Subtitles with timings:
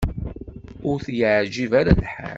[0.89, 2.29] Ur t-yeɛjib ara lḥal.